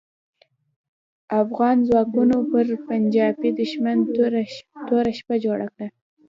افغان 1.41 1.77
ځواکونو 1.87 2.37
پر 2.51 2.65
پنجاپي 2.87 3.49
دوښمن 3.59 3.97
توره 4.89 5.11
شپه 5.17 5.35
جوړه 5.45 5.67
کړه. 5.73 5.87